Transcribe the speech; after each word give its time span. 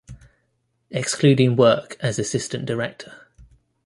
Excluding 0.89 1.55
work 1.55 1.95
as 2.01 2.17
assistant 2.17 2.65
director. 2.65 3.21